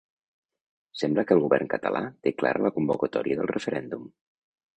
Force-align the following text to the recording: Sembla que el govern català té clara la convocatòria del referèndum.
Sembla 1.01 1.23
que 1.31 1.37
el 1.39 1.41
govern 1.43 1.69
català 1.73 2.01
té 2.27 2.33
clara 2.41 2.65
la 2.65 2.73
convocatòria 2.79 3.39
del 3.43 3.53
referèndum. 3.53 4.11